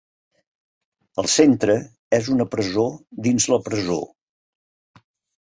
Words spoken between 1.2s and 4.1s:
El centre és una presó dins la presó.